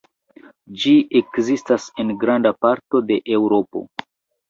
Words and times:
Ĝi 0.83 0.93
ekzistas 1.19 1.87
en 2.07 2.17
granda 2.25 2.55
parto 2.67 3.07
de 3.13 3.23
Eŭropo. 3.41 3.89